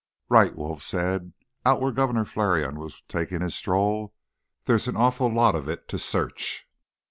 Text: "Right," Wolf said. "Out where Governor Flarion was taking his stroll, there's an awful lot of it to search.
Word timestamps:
"Right," 0.29 0.55
Wolf 0.55 0.81
said. 0.81 1.31
"Out 1.63 1.79
where 1.79 1.91
Governor 1.91 2.25
Flarion 2.25 2.75
was 2.79 3.03
taking 3.07 3.41
his 3.41 3.53
stroll, 3.53 4.15
there's 4.63 4.87
an 4.87 4.97
awful 4.97 5.27
lot 5.31 5.53
of 5.53 5.69
it 5.69 5.87
to 5.89 5.99
search. 5.99 6.67